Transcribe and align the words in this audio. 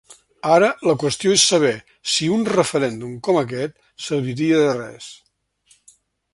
Ara 0.51 0.69
la 0.87 0.95
qüestió 1.03 1.33
és 1.39 1.43
saber 1.49 1.73
si 2.15 2.31
un 2.37 2.47
referèndum 2.55 3.13
com 3.29 3.39
aquest 3.43 3.79
serviria 4.09 4.65
de 4.65 4.75
res. 4.81 5.15